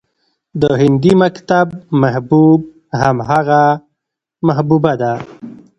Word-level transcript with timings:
د 0.61 0.63
هندي 0.81 1.13
مکتب 1.23 1.67
محبوب 2.01 2.59
همغه 3.01 3.63
محبوبه 4.47 4.93
ده 5.01 5.13